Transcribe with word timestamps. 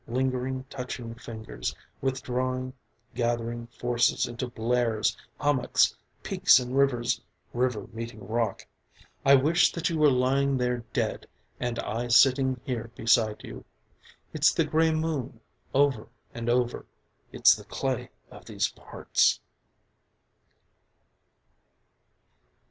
lingering, 0.07 0.65
touching 0.67 1.13
fingers, 1.13 1.75
withdrawing 2.01 2.73
gathering 3.13 3.67
forces 3.67 4.25
into 4.25 4.47
blares, 4.47 5.15
hummocks, 5.39 5.95
peaks 6.23 6.57
and 6.57 6.75
rivers 6.75 7.21
river 7.53 7.85
meeting 7.93 8.25
rock 8.27 8.65
I 9.23 9.35
wish 9.35 9.71
that 9.73 9.91
you 9.91 9.99
were 9.99 10.09
lying 10.09 10.57
there 10.57 10.77
dead 10.91 11.27
and 11.59 11.77
I 11.77 12.07
sitting 12.07 12.59
here 12.63 12.89
beside 12.95 13.43
you. 13.43 13.63
It's 14.33 14.51
the 14.51 14.65
grey 14.65 14.89
moon 14.89 15.39
over 15.71 16.07
and 16.33 16.49
over. 16.49 16.87
It's 17.31 17.53
the 17.55 17.63
clay 17.65 18.09
of 18.31 18.45
these 18.45 18.69
parts. 18.69 19.39